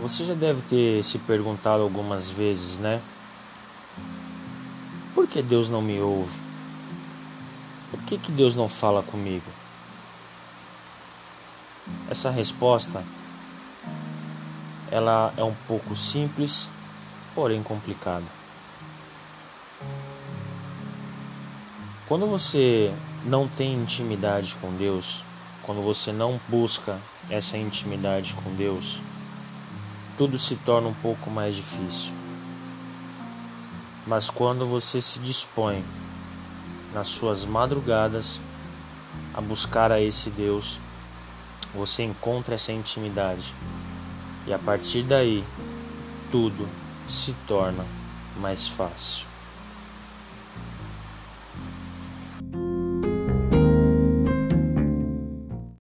Você 0.00 0.24
já 0.24 0.32
deve 0.32 0.62
ter 0.62 1.04
se 1.04 1.18
perguntado 1.18 1.82
algumas 1.82 2.30
vezes, 2.30 2.78
né? 2.78 3.02
Por 5.14 5.28
que 5.28 5.42
Deus 5.42 5.68
não 5.68 5.82
me 5.82 6.00
ouve? 6.00 6.38
Por 7.90 8.00
que, 8.04 8.16
que 8.16 8.32
Deus 8.32 8.56
não 8.56 8.66
fala 8.66 9.02
comigo? 9.02 9.44
Essa 12.08 12.30
resposta 12.30 13.04
ela 14.90 15.34
é 15.36 15.44
um 15.44 15.54
pouco 15.68 15.94
simples, 15.94 16.66
porém 17.34 17.62
complicada. 17.62 18.24
Quando 22.08 22.26
você 22.26 22.90
não 23.22 23.46
tem 23.46 23.74
intimidade 23.74 24.56
com 24.62 24.74
Deus, 24.76 25.22
quando 25.62 25.82
você 25.82 26.10
não 26.10 26.40
busca 26.48 26.98
essa 27.28 27.58
intimidade 27.58 28.34
com 28.34 28.50
Deus, 28.56 29.00
tudo 30.20 30.38
se 30.38 30.54
torna 30.54 30.86
um 30.86 30.92
pouco 30.92 31.30
mais 31.30 31.56
difícil. 31.56 32.12
Mas 34.06 34.28
quando 34.28 34.66
você 34.66 35.00
se 35.00 35.18
dispõe 35.18 35.82
nas 36.92 37.08
suas 37.08 37.46
madrugadas 37.46 38.38
a 39.32 39.40
buscar 39.40 39.90
a 39.90 39.98
esse 39.98 40.28
Deus, 40.28 40.78
você 41.74 42.02
encontra 42.02 42.56
essa 42.56 42.70
intimidade. 42.70 43.54
E 44.46 44.52
a 44.52 44.58
partir 44.58 45.04
daí, 45.04 45.42
tudo 46.30 46.68
se 47.08 47.34
torna 47.48 47.86
mais 48.36 48.68
fácil. 48.68 49.29